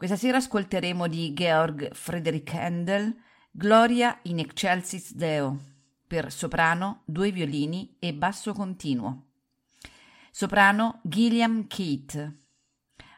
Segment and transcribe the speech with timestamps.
[0.00, 3.14] Questa sera ascolteremo di Georg Friedrich Handel
[3.50, 5.58] Gloria in Excelsis Deo
[6.06, 9.26] per soprano, due violini e basso continuo.
[10.30, 12.34] Soprano Gilliam Keith,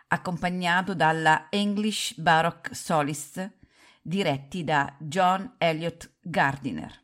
[0.09, 3.49] accompagnato dalla English Baroque Solist
[4.03, 7.01] diretti da John Elliott Gardiner.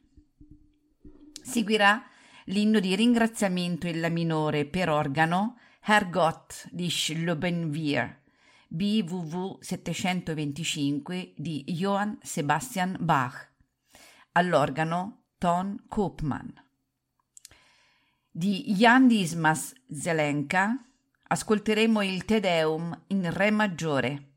[1.40, 2.04] Seguirà
[2.46, 8.17] l'inno di ringraziamento in La minore per organo Herrgott di Schlobenwier,
[8.70, 13.50] BWV 725 di Johann Sebastian Bach,
[14.32, 16.52] all'organo Ton Koopman.
[18.30, 20.76] Di Jan Dismas Zelenka
[21.28, 24.34] ascolteremo il Te Deum in Re maggiore.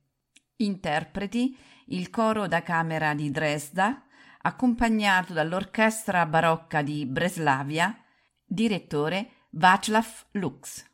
[0.58, 1.58] Interpreti
[1.88, 4.06] il coro da camera di Dresda,
[4.44, 7.96] accompagnato dall'orchestra barocca di Breslavia
[8.46, 10.90] Direttore Václav Lux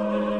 [0.00, 0.39] Amen.